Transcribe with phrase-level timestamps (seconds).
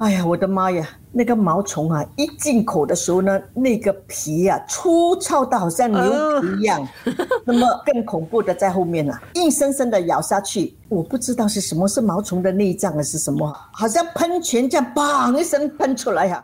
[0.00, 0.88] 哎呀，我的妈呀！
[1.12, 6.00] 那个毛虫啊，一进口的时候呢，那个皮呀粗糙到好像牛
[6.40, 6.88] 皮一样。
[7.44, 16.42] 那么更恐怖的在后面啊，硬生生的咬下去，我不知道是什么，是毛虫的内脏还是什么，好像喷泉这样，砰一声喷出来呀。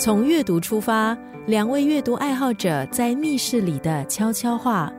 [0.00, 1.16] 从阅读出发，
[1.46, 4.92] 两位阅读爱好者在密室里的悄悄话。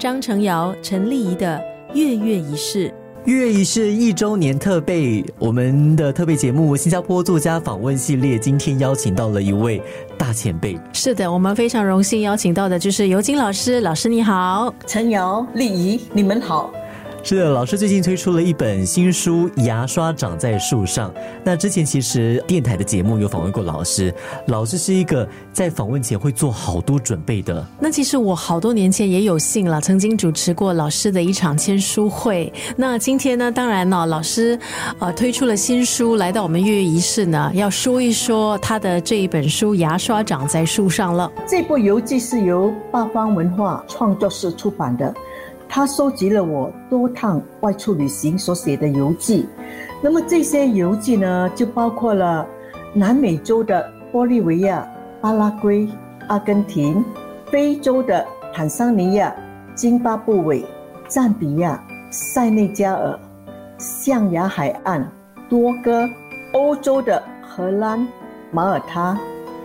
[0.00, 1.62] 张成尧、陈丽仪的
[1.94, 2.92] 月月仪式。
[3.24, 9.80] 月仪式一周年特备，我们的特备节目新加坡作家访问系列，今天邀请到了一位
[10.18, 10.76] 大前辈。
[10.92, 13.80] 是的，我们非常荣幸邀请到的就是尤金老师。
[13.80, 16.72] 老师你好，陈瑶、丽仪，你们好。
[17.24, 21.08] 是的，老师最近推出了一本新书《牙刷长在树上》。
[21.44, 24.12] 那之前其实电台的节目有访问过老师，
[24.48, 27.64] 老师是一个在访问前会做好多准备的。
[27.78, 32.52] 那其实我好多年前也有幸了，曾经主持过老师的一场签书会。
[32.76, 34.58] 那今天呢，当然呢，老师
[34.98, 41.30] 呃推出了新书，来到我们月月仪式呢，要说一说他的这一本书《牙刷长在树上》了。
[41.46, 45.14] 这部游记是由八方文化创作室出版的。
[45.74, 49.48] 他收集了我多趟外出旅行所写的游记，
[50.02, 52.46] 那么这些游记呢，就包括了
[52.92, 54.86] 南美洲的玻利维亚、
[55.22, 55.88] 巴拉圭、
[56.28, 57.02] 阿根廷，
[57.50, 59.34] 非洲的坦桑尼亚、
[59.74, 60.62] 津巴布韦、
[61.08, 63.18] 赞比亚、塞内加尔、
[63.78, 65.10] 象牙海岸、
[65.48, 66.06] 多哥，
[66.52, 68.06] 欧洲的荷兰、
[68.50, 69.18] 马耳他，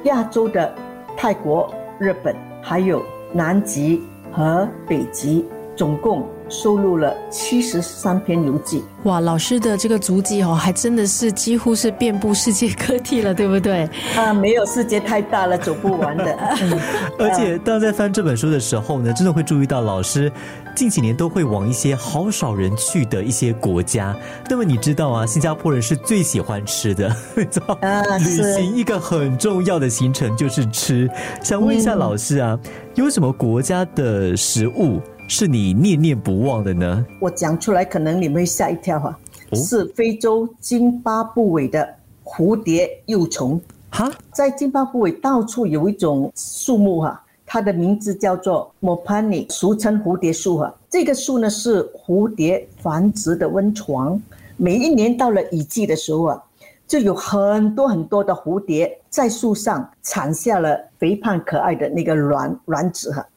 [0.06, 0.74] 亚洲的
[1.18, 5.46] 泰国、日本，还有南极和北极。
[5.78, 8.84] 总共收录了七十三篇游记。
[9.04, 13.88] 哇，老师的这个足迹哦，还真的是几乎是遍布世界各地了，对不对？
[14.16, 16.36] 啊，没有世界太大了，走不完的。
[17.20, 20.32] 而且，当在翻这本书的时候呢，真的会注意到老师
[20.76, 24.16] 近几年都会往一些好少人去的一些国家。
[24.50, 27.08] 那么，你知道啊，新加坡人是最喜欢吃的，
[27.82, 31.08] 啊，旅行一个很重要的行程就是吃。
[31.44, 32.58] 想问一下老师啊，
[32.96, 35.00] 有什么国家的食物？
[35.30, 37.06] 是你念念不忘的呢？
[37.20, 39.20] 我讲出来可能你们会吓一跳哈，
[39.54, 41.88] 是非洲津巴布韦的
[42.24, 50.74] 蝴蝶幼虫哈，在津巴布韦到处有一种树木哈，它的名字叫做 mopani，俗称蝴蝶树哈。
[50.90, 54.22] 这个树呢是蝴蝶繁殖的温床，
[54.56, 56.42] 每一年到了雨季的时候啊，
[56.88, 63.28] 就有很多很多的蝴蝶在树上产下了肥胖可爱的那个卵卵子哈。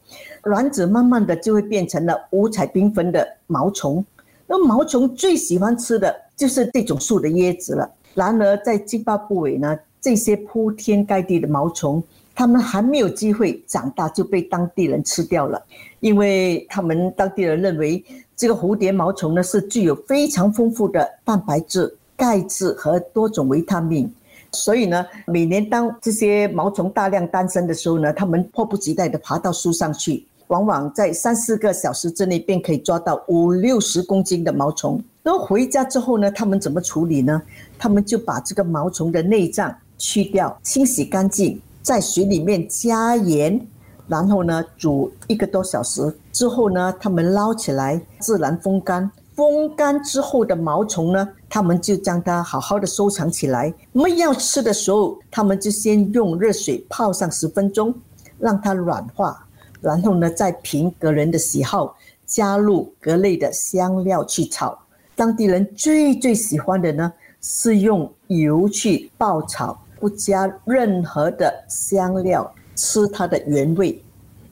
[0.45, 4.05] 卵子慢慢的就会变成了五彩缤纷的毛虫，
[4.47, 7.91] 那毛虫最喜欢吃的就是这种树的叶子了。
[8.15, 12.03] 然而在津巴布韦呢，这些铺天盖地的毛虫，
[12.35, 15.63] 它们还没有机会长大就被当地人吃掉了，
[16.01, 18.03] 因为他们当地人认为
[18.35, 24.13] 这个蝴蝶毛虫呢是具有非常丰富的蛋白质、钙质和多种维他命。
[24.53, 35.01] 所以呢，每年当这些毛虫大量诞生的时候呢，它们迫不及待地爬到树上去，往往在三四个小时之内便可以抓到五六十公斤的毛虫。
[35.23, 37.41] 那么回家之后呢，他们怎么处理呢？
[37.79, 43.65] 他们就把这个毛虫的内脏去掉，清洗干净，在水里面加盐，
[44.09, 49.09] 然后呢煮一个多小时之后呢，他们捞起来自然风干。
[49.37, 53.73] 风干之后的毛虫呢，他们就将它好好的收藏起来。
[53.93, 57.95] 那么要吃的时候，他们就先用热水泡上十分钟，
[58.39, 59.47] 让它软化，
[59.81, 61.97] 然后呢再凭个人的喜好
[62.27, 64.79] 加入各类的香料去炒。
[65.15, 74.03] 当地人最最喜欢的呢是用油去爆炒，不加任何的香料，吃它的原味。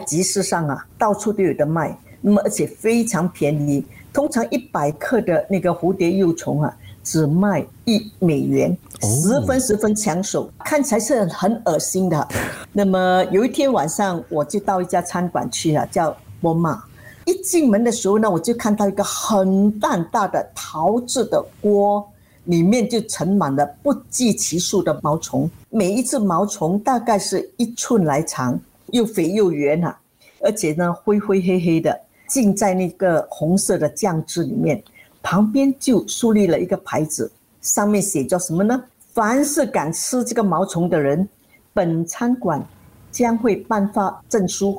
[0.07, 3.85] 集市上啊，到处都有的卖，那么而且非常便宜。
[4.13, 6.77] 通常一百克的那个蝴蝶幼虫啊，
[7.09, 12.29] 只卖一美元，十分十分抢手，看起来是很恶心的。
[12.71, 16.85] 那么有一天晚上，我就到一家餐馆去了，叫波马。
[17.25, 22.07] 一进门的时候呢，我就看到一个很大大的陶制的锅，
[22.45, 29.99] 里面就盛满了不计其数的毛虫，每一只毛虫大概是一寸来长，又肥又圆啊，
[30.41, 31.99] 而且呢灰灰黑黑的。
[32.29, 34.83] 浸在那个红色的酱汁里面，
[35.23, 37.31] 旁边就树立了一个牌子，
[37.61, 38.83] 上面写着什么呢？
[39.13, 41.29] 凡是敢吃这个毛虫的人，
[41.73, 42.65] 本餐馆。
[43.11, 44.79] 将会颁发证书，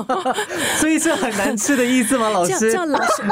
[0.80, 2.28] 所以是很难吃的意思吗？
[2.30, 3.22] 老师，这老师，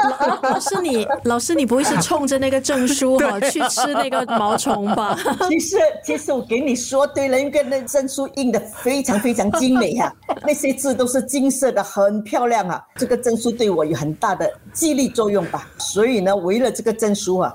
[0.43, 5.17] 老师你，老师你不会是冲着那个证书哈去吃那个毛虫吧？
[5.49, 10.13] 其实，其实我给你说对了，因为那证书印的非常非常精美哈，
[10.45, 12.81] 那些字都是金色的，很漂亮啊。
[12.95, 15.67] 这个证书对我有很大的激励作用吧。
[15.77, 17.53] 所以呢，为了这个证书啊，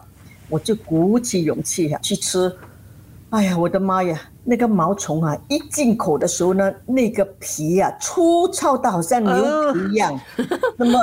[0.48, 2.54] 我就鼓起勇气啊去吃。
[3.34, 4.16] 哎呀，我的妈呀！
[4.44, 9.32] 那个毛虫啊，一进口的时候呢，那个皮啊粗糙到好像牛
[9.72, 10.16] 皮一样。
[10.76, 11.00] 那么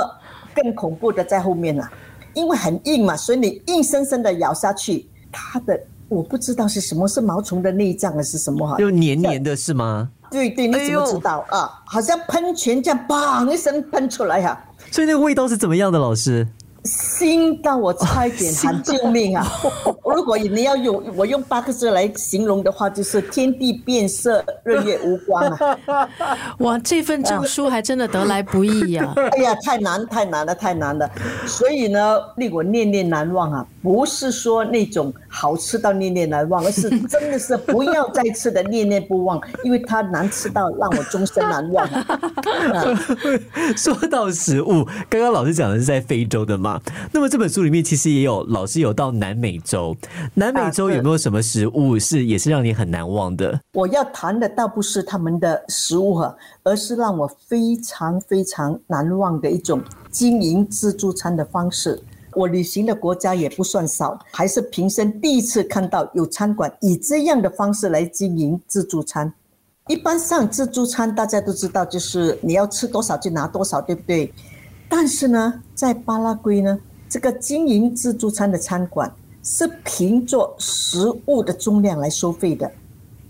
[0.54, 1.86] 更恐怖的在后面了，
[2.32, 8.78] 因为很硬嘛，所以你硬生生的咬下去，它的我不知道是什么，是毛虫的内脏还是什么哈？
[8.78, 10.08] 就黏黏的是吗？
[10.30, 11.82] 对对，你怎么知道啊？
[11.84, 14.58] 好像喷泉这样，砰一声喷出来哈。
[14.90, 16.48] 所以那个味道是怎么样的，老师？
[16.84, 19.46] 腥到我差一点喊救命啊！
[20.04, 25.44] 如果你要用我用八个字来形容的话，就是天地变色，日月无光
[25.86, 26.08] 啊！
[26.58, 29.12] 哇，这份证书还真的得来不易呀！
[29.38, 31.08] 哎呀，太难太难了，太难了！
[31.46, 41.88] 所以呢，令我念念难忘啊，不是说那种好吃到念念难忘，而是真的是不要再吃的念念不忘，因为它难吃到让我终身难忘。
[43.74, 46.78] 说到食物，刚刚老师讲的是在非洲的嘛？
[47.12, 49.96] 那么这本书里面其实也有老师有到南美洲，
[50.34, 53.58] 南美洲有没有什么食物是也是让你很难忘的？
[53.72, 61.98] 我要谈的倒不是他们的食物哈，而是让我非常非常难忘的一种经营自助餐的方式。
[62.34, 69.32] 我旅行的国家也不算少，还是平生第一次看到有餐馆以这样的方式来经营自助餐。
[69.88, 74.32] 一般上自助餐大家都知道，就是你要吃多少就拿多少，对不对？
[74.88, 79.12] 但是呢，在巴拉圭呢，这个经营自助餐的餐馆
[79.42, 82.70] 是凭着食物的重量来收费的，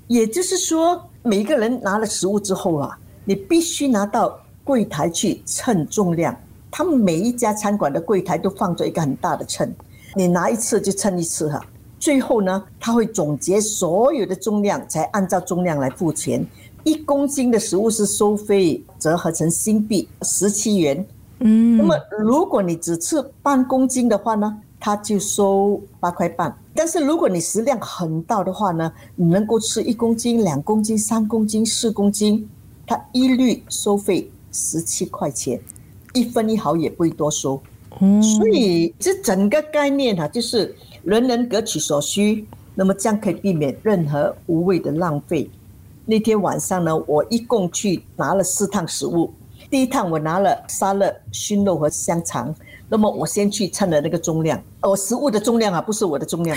[0.09, 6.37] 也就是说，每个人拿了食物之后啊，你必须拿到柜台去称重量。
[6.73, 9.71] 他们每一家餐馆的柜台都放着一个很大的秤，
[10.17, 11.61] 你拿一次就称一次哈。
[12.01, 16.45] 最后呢，他会总结所有的重量，才按照重量来付钱。
[16.83, 21.07] 一公斤的食物是收费折合成新币十七元。
[21.41, 26.57] 嗯，那么如果你只吃半公斤的话呢，他就收八块半。
[26.75, 32.49] 但是如果你食量很大的话呢，你能够吃一公斤、两公斤、三公斤、四公斤，
[32.87, 35.61] 他一律收费十七块钱，
[36.13, 37.61] 一分一毫也不会多收。
[38.01, 40.75] 嗯，所以这整个概念哈，就是
[41.05, 45.51] 人人各取所需，那么这样可以避免任何无谓的浪费。
[46.07, 49.33] 那天晚上呢，我一共去拿了四趟食物。
[49.71, 52.55] 第一趟我拿了沙乐、熏肉和香肠，
[52.89, 56.57] 那么我先去称了那个重量，哦，食物的重量啊，不是我的重量。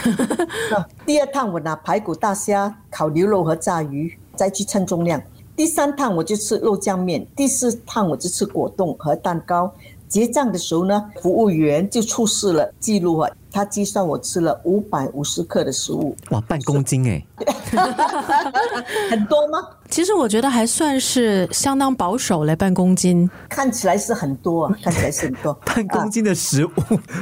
[1.05, 5.21] 第二趟我拿排骨、大虾、烤牛肉和炸鱼，再去称重量。
[5.55, 9.73] 第三趟我就吃肉酱面，第四趟我就吃果冻和蛋糕。
[10.07, 16.15] 结账的时候呢，服务员就出示了记录啊，他计算我吃了五百五十克的食物。
[16.29, 17.25] 哇，半公斤哎，
[19.09, 19.67] 很多吗？
[19.95, 26.69] 其实我觉得还算是相当保守嘞，半公斤看起来是很多，啊，看起来是很多， 半公斤的食物。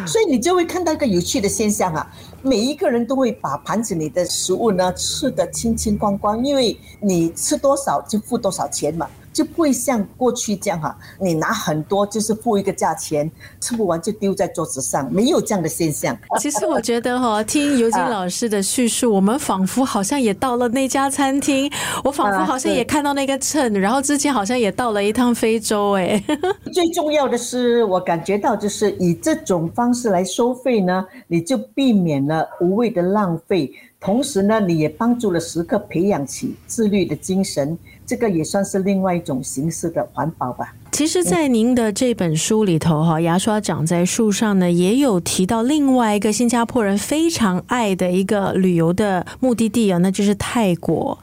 [0.08, 2.12] 所以你就会看到一个有趣的现象啊，
[2.42, 9.08] 每一个人都会把盘子里的食物呢吃得清清光光，因为你吃多少就付多少钱嘛。
[9.34, 16.16] 就不会像过去这样哈，你拿很多就是付一个价钱，吃不完就丢在桌子上，没有这样的现象。
[16.40, 21.68] 其实我觉得哈，听尤金老师的叙述，我们仿佛好像也到了那家餐厅，
[22.04, 26.24] 我仿佛好像也看到那个秤，然后之前好像也到了一趟非洲哎。
[26.72, 33.72] 最重要的是，我感觉到就是以这种方式来收费呢，你就避免了无谓的浪费，
[34.04, 37.78] 同时呢，你也帮助了食客培养起自律的精神。
[38.06, 40.76] 这个也算是另外一种形式的环保吧。
[40.92, 51.18] 其实，在您的这本书里头，哈，牙刷长在树上呢，也有提到另外一个新加坡人非常爱的一个旅游的目的地啊，那就是泰国。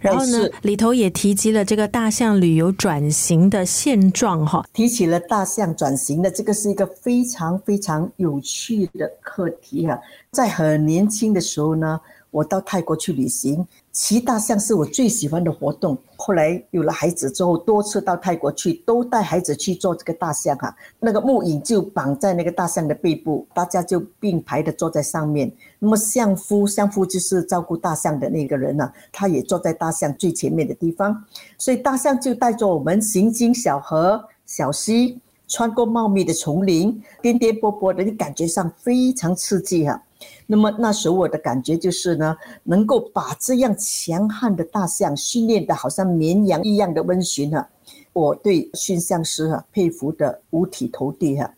[0.00, 10.00] 然后呢，里头也提及了这个大象旅游转型的现状，哈，提起了大象转型的这个是一个非常非常有趣的课题哈。
[10.30, 12.00] 在很年轻的时候呢。
[12.32, 15.96] 我到泰国去旅行，骑大象是我最喜欢的活动。
[16.16, 20.74] 后来有了孩子之后，多次到泰国去，都带孩子去坐这个大象哈。
[20.98, 25.52] 那个木椅就绑在那个大象的背部，大家就并排的坐在上面。
[25.78, 31.24] 那么象夫，象夫就是照顾大象的那个人呢，他也坐在大象最前面的地方。
[31.58, 40.02] 所以大象就带着我们行经小河、小溪，穿过茂密的丛林，颠颠簸簸的，你感觉上非常刺激哈。
[40.46, 47.66] 那么那时候我的感觉就是呢，能够把这样强悍的大象训练的好像绵羊一样的温驯啊，
[48.12, 51.50] 我对驯象师啊佩服的五体投地哈。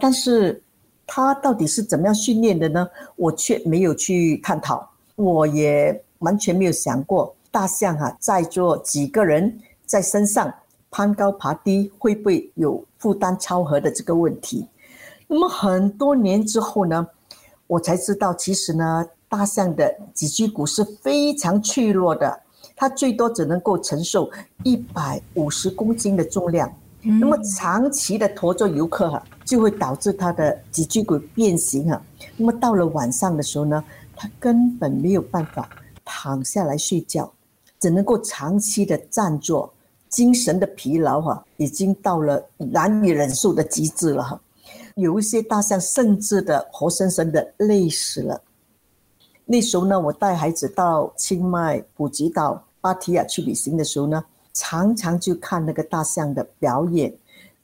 [0.00, 0.60] 但是
[1.06, 2.88] 他到底是怎么样训练的呢？
[3.16, 10.52] 我却没有去探讨，我也完全没有想过大象啊载着几个人在身上
[10.90, 14.66] 攀高爬低会不会有负担超荷的这个问题。
[15.28, 17.06] 那么很多年之后呢？
[17.70, 22.40] 我才知道，其实呢，大象的脊椎骨是非常脆弱的，
[22.74, 24.28] 它最多只能够承受
[24.64, 26.68] 一百五十公斤的重量。
[27.00, 32.02] 那么长期的驮着游客哈，就会导致它的脊椎骨变形啊。
[32.36, 33.84] 那么到了晚上的时候呢，
[34.16, 35.70] 它根本没有办法
[36.04, 37.32] 躺下来睡觉，
[37.78, 39.72] 只能够长期的站坐，
[40.08, 44.40] 精神的疲劳哈，已经到了难以忍受的极致了哈。
[45.00, 48.40] 有一些大象甚至的活生生的累死了。
[49.44, 57.12] 那时候呢，我带孩子到清迈、普吉岛、芭提雅去旅行的时候呢，常常就看那个大象的表演。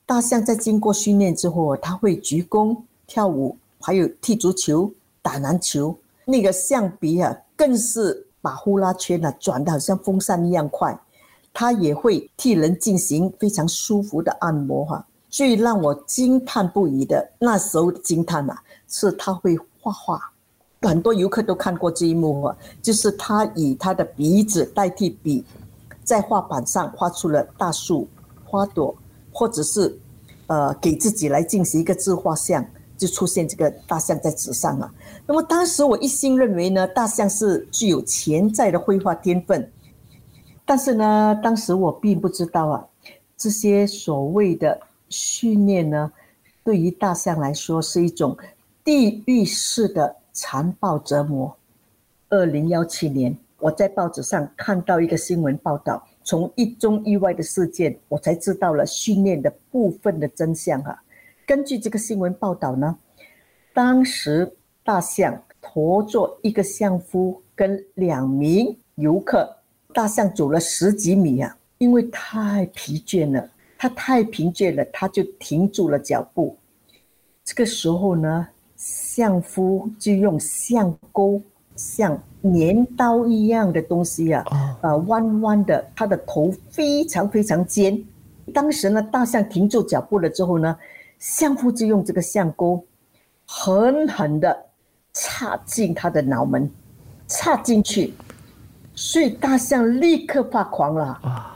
[0.05, 2.76] 大象在经过训练之后，它会鞠躬、
[3.07, 4.90] 跳舞，还有踢足球、
[5.23, 5.97] 打篮球。
[6.25, 10.99] 那个象鼻啊，更是把呼啦圈啊转的好像风扇一样快。
[11.52, 15.07] 它也会替人进行非常舒服的按摩哈。
[15.37, 18.57] 最让我惊叹不已的，那时候的惊叹呐，
[18.88, 20.19] 是他会画画，
[20.81, 25.45] 很多游客都看过这一幕啊，就是他以他的鼻子代替笔，
[26.02, 28.09] 在画板上画出了大树、
[28.47, 28.97] 花朵，
[29.31, 29.99] 或者是，
[30.47, 32.64] 呃，给自己来进行一个自画像，
[32.97, 34.90] 就出现这个大象在纸上啊。
[35.26, 39.71] 那么当时我一心认为呢，大象是具有潜在的绘画天分，
[40.64, 42.87] 但是呢，当时我并不知道啊，
[43.37, 44.81] 这些所谓的。
[45.16, 46.12] 训练呢，
[46.62, 48.37] 对于大象来说是一种
[48.85, 51.56] 地狱式的残暴折磨。
[52.28, 61.02] 二零幺七年，我在报纸上看到一个新闻报道，从一宗意外的事件，我才知道了训练的部分的真相啊。
[61.46, 62.99] 根据这个新闻报道呢，
[63.73, 64.52] 当时
[64.85, 69.56] 大象驮着一个象夫跟两名游客，
[69.94, 73.49] 大象走了十几米啊，因为太疲倦了。
[73.87, 76.57] 他太疲倦了，他就停住了脚步。
[77.45, 81.40] 这个时候呢，相夫就用相钩，
[81.76, 84.45] 像镰刀一样的东西啊，
[84.81, 88.05] 呃，弯弯的，他的头非常非常尖。
[88.52, 90.76] 当时呢，大象停住脚步了之后呢，
[91.21, 92.85] 相夫就用这个相钩，
[93.47, 94.66] 狠狠的
[95.12, 96.69] 插进他的脑门，
[97.28, 98.12] 插进去，
[98.97, 101.52] 所以大象立刻发狂了。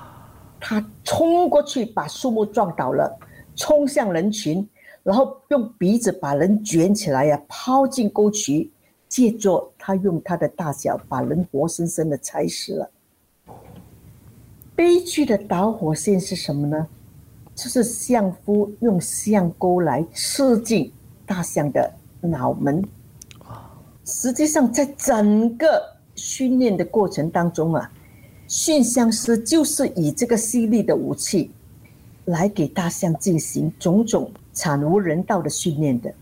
[0.61, 3.19] 他冲过去把树木撞倒了，
[3.57, 4.69] 冲向人群，
[5.03, 8.71] 然后用鼻子把人卷起来呀，抛进沟渠，
[9.09, 12.91] 借着他用他的大小把人活生生的踩死了。
[14.77, 16.87] 悲剧的导火线是什么呢？
[17.55, 20.93] 就是相夫用象钩来刺进
[21.27, 22.83] 大象的脑门。
[24.05, 27.91] 实际上，在整个训练的过程当中啊。
[28.51, 31.53] 驯象师就是以这个犀利的武器，
[32.25, 36.13] 来给大象进行种种惨无人道的训练的。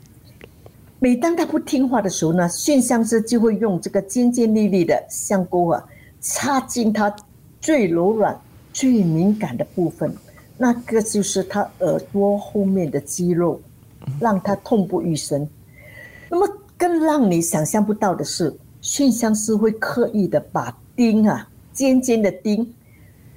[0.98, 5.82] 每当他不听话的时候呢，驯象师就会用这个尖尖利利的象钩啊，
[6.20, 7.16] 插进它
[7.62, 8.38] 最柔软、
[8.74, 10.14] 最敏感的部分，
[10.58, 13.58] 那个就是它耳朵后面的肌肉，
[14.20, 15.48] 让它痛不欲生。
[16.28, 21.48] 那么更让你想象不到的是，驯象师会刻意的把钉啊。
[21.78, 22.74] 尖尖的钉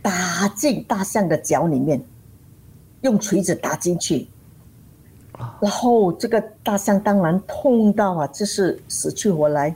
[0.01, 2.03] 打进大象的脚里面，
[3.01, 4.27] 用锤子打进去，
[5.59, 9.75] 然后这个大象当然痛到啊，就是死去活来。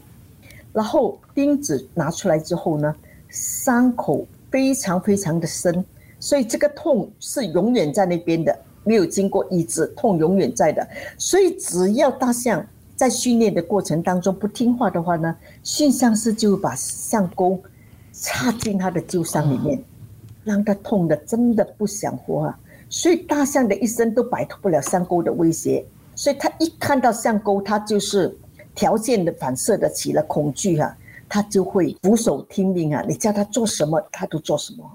[0.74, 2.96] 然后钉子拿出来之后呢，
[3.30, 5.86] 伤口非常非常的深，
[6.20, 10.88] 所以这个痛是永远在那边的，没有经过医治，痛永远在的。
[11.20, 17.62] 所以只要大象在训练的过程当中不听话的话呢，驯象师就把象钩。
[18.18, 19.84] 插进他的旧伤里面，
[20.44, 22.60] 让他痛的真的不想活啊！
[22.90, 28.34] 所以大象的一生都摆脱不了象钩的威胁，所以他一看到象钩，他就是
[28.74, 30.96] 条件的反射的起了恐惧啊，
[31.28, 33.04] 他就会俯首听命啊！
[33.08, 34.90] 你叫他做什么，他都做什么。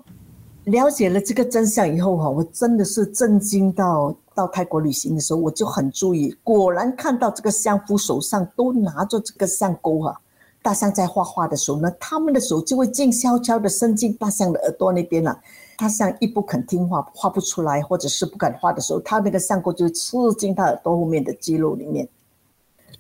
[0.65, 10.21] 了解了这个真相以后哈，我真的是震惊到到泰国旅行的时候，我就很注意，果然看到这个相夫手上都拿着这个象钩哈。
[10.63, 15.41] 大象在画画的时候呢，他们的手就会静悄悄地伸进大象的耳朵那边了。
[15.79, 22.07] 大象一不肯听话，画不出来，或者是不敢画的时候，他那个象钩就刺进他耳朵后面的肌肉里面。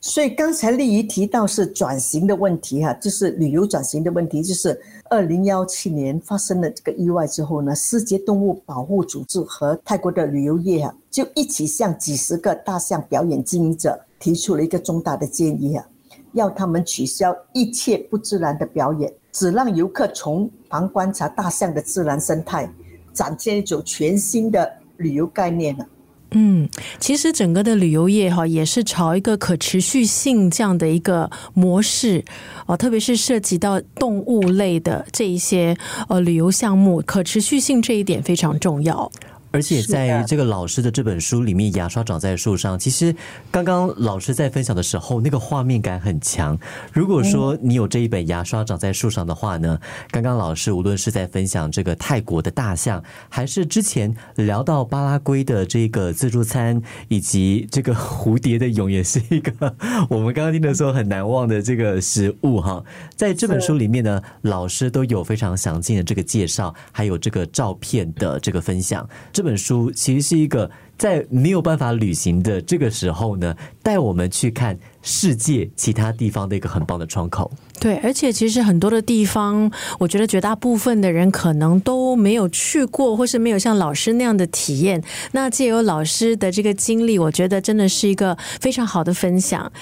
[0.00, 15.86] 所以刚才丽仪提到是转型的问题哈，就是旅游转型的问题，就是二零幺七年发生了这个意外之后呢，世界动物保护组织和泰国的旅游业啊，就一起向几十个大象表演经营者提出了一个重大的建议啊。
[16.32, 22.70] 要他们取消一切不自然的表演，只让游客从旁观察大象的自然生态，
[23.12, 25.86] 展现一种全新的旅游概念了。
[26.32, 26.68] 嗯，
[27.00, 32.24] 其实整个的旅游业哈也是朝一个可持续性这样的一个模式
[32.66, 35.76] 哦，特别是涉及到动物类的这一些
[36.08, 39.10] 呃旅游项目，可持续性这一点非常重要。
[39.52, 42.78] 而且在这个老师的这本书里面，牙刷长在树上。
[42.78, 43.14] 其实
[43.50, 46.56] 刚刚老师在分享的时候，那个画面感很强。
[46.92, 49.78] 如果说你有这一本牙刷长在树上的话呢，
[50.10, 59.74] 刚刚老师无论是在分享这个泰国的大象，还是之前聊到巴拉圭的这个自助餐，以及这个蝴蝶的蛹，也是一个
[60.08, 62.82] 我们刚刚听的时候很难忘的这个食物哈。
[63.16, 69.08] 在这本书里面呢，老师都有非常详尽的这个介绍，还有这个照片的这个分享。
[69.40, 70.70] 这本书其实是一个
[71.00, 77.50] 在没有办法旅行的这个时候呢，带我们去看世界其他地方的一个很棒的窗口。
[77.80, 85.02] 对，而且其实很多的地方，我觉得绝大部分的人可能都没有去过，或是没有像老师那样的体验。
[85.32, 89.72] 那借由老师的这个经历，我觉得真的是一个非常好的分享。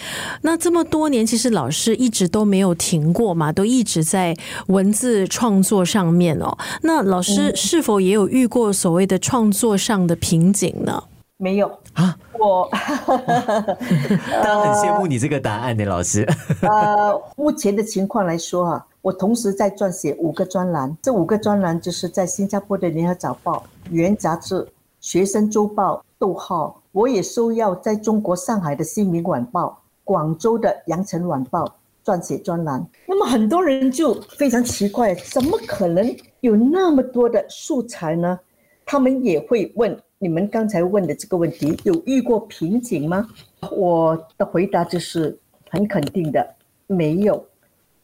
[0.42, 4.36] 那这么多年，其实老师一直都没有停过嘛，都一直在
[4.68, 6.56] 文字创作上面哦。
[6.84, 11.02] 那老师是否也有遇过所谓的创作上的瓶颈呢？
[11.40, 16.26] 没有啊，我，大家很羡慕你这个答案呢，老师。
[16.62, 24.56] 呃，目前的情况来说啊，我同时在撰写五个专栏，这五个专栏就是在新加坡的《联合早报》、《原杂志》、
[25.00, 29.66] 《学生周报》、《逗号》，我也收邀在中国上海的《新民晚报》、
[30.02, 31.64] 广州的《羊城晚报》
[32.04, 32.84] 撰写专栏。
[33.06, 36.04] 那么很多人就非常奇怪，怎么可能
[36.40, 38.40] 有那么多的素材呢？
[38.84, 39.96] 他们也会问。
[40.20, 43.28] 你们刚才问的这个问题，有遇过瓶颈吗？
[43.70, 45.38] 我的回答就是
[45.70, 46.56] 很肯定的，
[46.88, 47.46] 没有。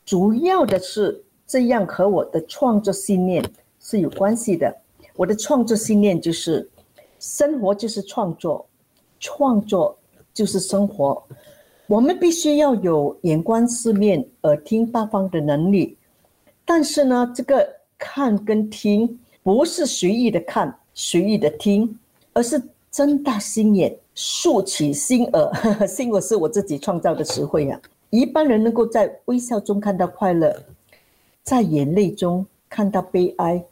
[0.04, 3.44] 主要的是这样和我的创作信念
[3.80, 4.72] 是有关系的。
[5.16, 6.70] 我的创作信念就是，
[7.18, 8.64] 生活就是创作，
[9.18, 9.98] 创作
[10.32, 11.20] 就是生活。
[11.88, 15.98] 我们必须要有眼观四面、耳听八方的能力。
[16.64, 21.98] 但是呢，这个看跟听不是随意的看，随意的听。
[22.34, 25.50] 而是睁大心眼，竖起心耳。
[25.88, 27.80] 心耳是我自己创造的词汇啊。
[28.10, 30.54] 一般人能够在微笑中看到快乐，
[31.42, 33.64] 在眼泪中看到悲哀。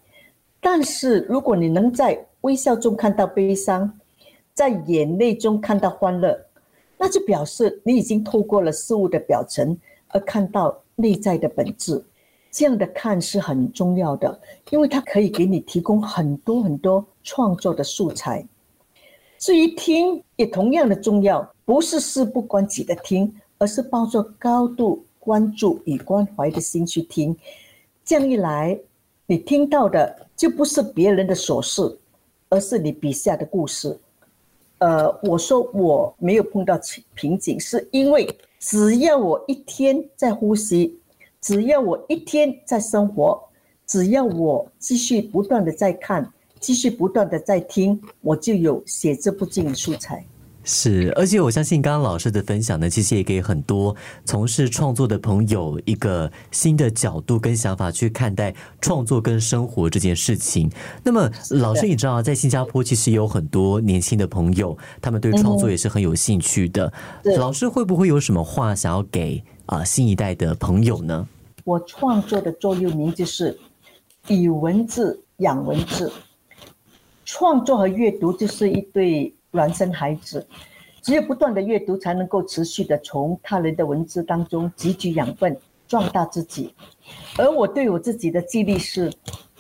[0.61, 3.93] 但是如果你能在微笑中看到悲伤，
[4.55, 6.37] 在眼泪中看到欢乐，
[6.99, 9.77] 那就表示你已经透过了事物的表层，
[10.09, 12.05] 而看到内在的本质。
[12.51, 18.47] 这样的看是很重要的，因为它可以给你提供很多很多创作的素材。
[19.43, 27.37] 至于听也同样的重要，不是事不关己的听，而是抱着高度关注与关怀的心去听。
[28.05, 28.79] 这样一来，
[29.27, 31.99] 你听到的就不是别人的琐事，
[32.51, 33.99] 而是你笔下的故事。
[34.79, 36.79] 呃，我说我没有碰到
[37.15, 40.97] 瓶颈，是因为只要我一天在呼吸，
[41.41, 43.43] 只要我一天在生活，
[43.89, 46.33] 只要我继续不断的在看。
[46.63, 50.25] 继续不断的在听，我就有写字不尽的素材。
[50.65, 60.71] 是，而且我相信刚刚老师的分享呢，其实也给很多从事创作的朋友一个新的角度跟想法去看待创作跟生活这件事情。
[61.03, 66.93] 那么，老师，你知道在新加坡其实有很多年轻的朋友，他们对创作也是很有兴趣的。
[67.37, 71.27] 老师会不会有什么话想要给啊新一代的朋友呢？
[71.65, 73.59] 我创作的座右铭就是
[74.29, 76.13] 以文字养文字。
[77.35, 80.47] 创作和阅读就是一对孪生孩子，
[81.01, 85.57] 只有不断的阅读，才能够持续的从他人的文字当中汲取养分，
[85.89, 86.75] 壮大自己。
[87.39, 89.11] 而我对我自己的激励是：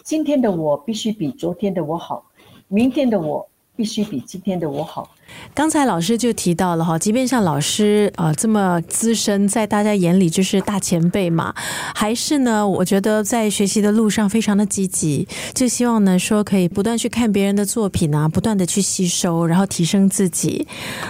[0.04, 2.22] 今天的我必须比昨天的我好，
[2.68, 5.10] 明天的我必须比今天的我好。
[5.54, 11.54] 刚才老师就提到了哈，即便像老师啊这么资深，在大家眼里就是大前辈嘛，
[11.94, 20.66] 还是呢，我觉得在学习的路上非常的积极，就希望呢说可以不断去看别人的作品啊，不断的去吸收，然后提升自己。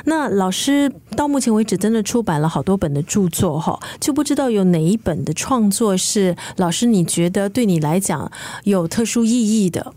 [0.07, 8.31] 那老师到目前为止真的出版了好多本的著作哈，就不知道有哪一本的创作是老师你觉得对你来讲
[8.65, 9.31] 有特殊意
[9.65, 9.95] 义的。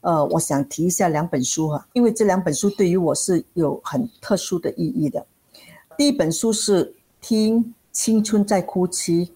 [0.00, 5.26] 呃，我想提一下两本书哈，因为这两本书对于我是有很特殊的意义的。
[5.96, 6.86] 第一本书是
[7.20, 9.26] 《听青春在哭泣》，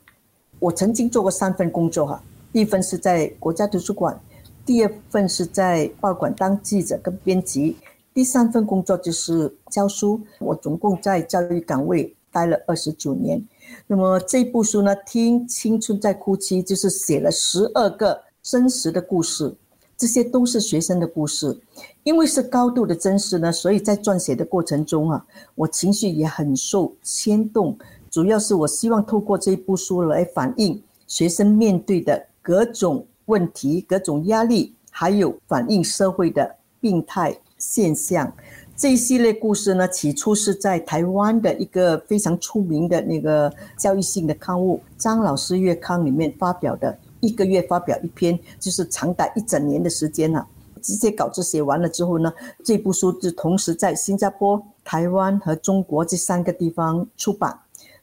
[0.61, 2.22] 我曾经做过三份工作哈，
[2.53, 4.18] 第一份是在国家图书馆，
[4.64, 7.77] 第二份是在报馆当记者跟编辑，
[8.14, 10.20] 第三份工作就是教书。
[10.38, 13.44] 我总共在教育岗位待了二十九年。
[13.88, 19.53] 那么这部书呢，《听青春在哭泣》就是写了十二个真实的故事。
[20.02, 21.56] 这些都是学生的故事。
[22.02, 27.78] 因为是高度的真实呢，所以在撰写的过程中啊，我情绪也很受牵动。
[28.10, 38.32] 主要是我希望透过这一部书来反映学生面对的各种问题、各种压力，还有反映社会的病态现象。
[38.74, 50.46] 这一系列故事呢，起初是在台湾的一个非常出名的那个教育性的刊物《张老师月刊》里面发表的，一个月发表一篇，就是长达一整年的时间了。
[50.82, 52.32] 这些稿子写完了之后呢，
[52.64, 57.56] 这部书就同时在新加坡、台湾和中国这三个地方出版，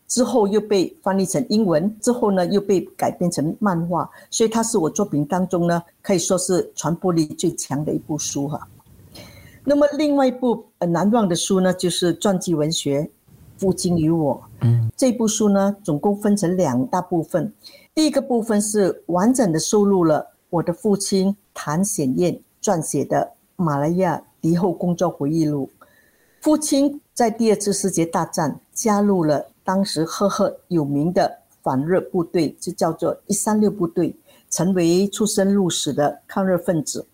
[0.08, 8.66] 之后又被翻译成英文，之后呢又被改编成漫画，所以它是我作品当中呢可以说是传播力最强的一部书哈。
[9.66, 13.02] 那么另外一部难忘的书呢，就是传记文学
[13.58, 14.42] 《父亲与我》。
[14.96, 17.54] 这部书呢总共分成两大部分，
[17.94, 22.42] 第一个部分是完整的收录了我的父亲谭显彦。
[22.62, 25.70] 撰写的马来亚敌后工作回忆录。
[26.42, 34.14] 父亲在第二次世界大战加入了当时赫赫有名的反日部队，就叫做一三六部队，
[34.50, 37.08] 成为出生入死的抗日分子。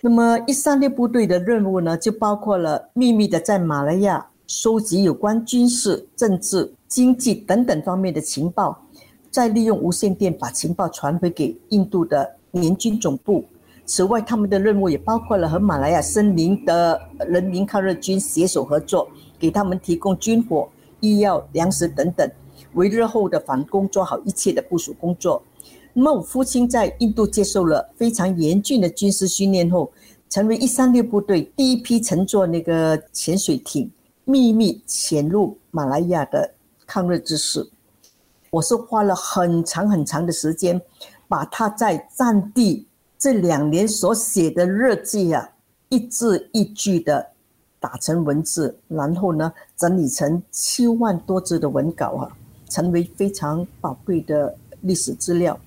[0.00, 8.78] 那么一三六部队的任务呢，就包括了秘密的在马来亚收集有关军事、政治、经济等等方面的情报，
[9.30, 13.42] 再利用无线电把情报传回给印度的联军总部。
[13.86, 20.68] 此外，他们的任务也包括了和马来亚森林的人民抗日军携手合作，给他们提供军火、
[21.00, 22.30] 医药、粮食等等，
[22.74, 25.42] 为日后的反攻做好一切的部署工作。
[25.94, 29.90] 那么，我父亲在印度接受了非常严峻的军事训练后，
[30.28, 33.90] 成为一三六部队第一批乘坐那个潜水艇
[34.32, 36.54] 秘密潜入马来亚的
[36.86, 37.68] 抗日之士。
[38.48, 40.80] 我是花了很长很长的时间，
[41.28, 42.86] 把他在战地。
[43.18, 45.50] 这两年所写的日记啊，
[45.90, 47.28] 一字一句的
[47.78, 52.34] 打成文字，然后呢整理成七万多字的文稿啊，
[52.70, 55.60] 成为非常宝贵的历史资料。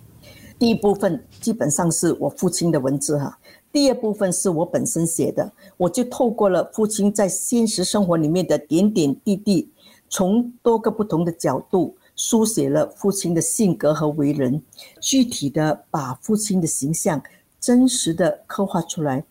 [0.57, 3.37] 第一部分基本上是我父亲的文字哈，
[3.75, 9.69] 第二部分是我本身写的，我就透过了父亲在现实生活里面的点点滴滴，
[10.07, 14.63] 从多个不同的角度书写了父亲的性格和为人，
[15.01, 17.21] 具体的把父亲的形象。
[17.59, 19.25] 真实的刻画出来，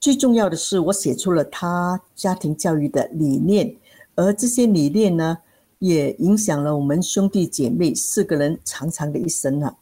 [0.00, 3.76] 最重要的是，我写出了他家庭教育的理念，
[4.16, 5.38] 而这些理念呢，
[5.78, 9.76] 也影响了我们兄弟姐妹四个人长长的一生啊。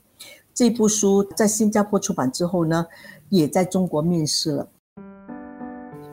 [0.52, 2.86] 这部书在新加坡出版之后呢，
[3.30, 4.68] 也在中国面试了。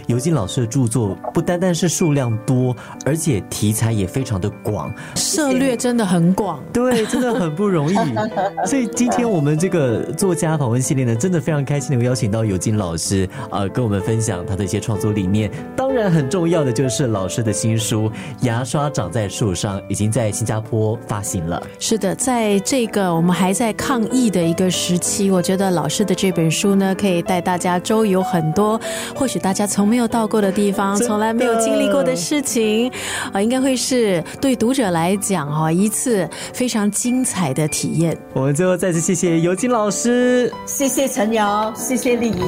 [0.08, 7.96] 尤金老师的著作不单单是数量多，而且题材也非常的广，涉略真的很广，对，真的很不容易。
[8.66, 15.50] 所以今天我们这个作家访问系列呢，真的非常开心能够邀请到尤金老师啊，跟我们分享他的一些创作理念。
[15.76, 18.10] 当然，很重要的就是老师的新书
[18.42, 21.62] 《牙刷长在树上》已经在新加坡发行了。
[21.80, 28.80] 是的，在这个我们还在抗疫的一个时期，我觉得老师的这本书呢，可以带大家周游很多，
[29.16, 32.92] 或许大家从没有到过的地方，从来没有经历过的事情，
[33.32, 38.18] 啊，应该会是对读者来讲哈一次非常精彩的体验。
[38.34, 42.42] 我们最后再次谢谢尤金老师，谢谢陈瑶，谢谢丽仪。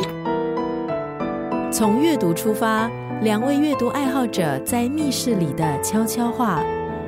[1.72, 2.90] 从阅读出发，
[3.22, 6.64] 两位阅读爱好者在密室里的悄悄话。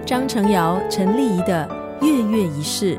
[0.06, 1.67] 张成尧、陈丽仪的
[2.04, 2.95] 月月仪式。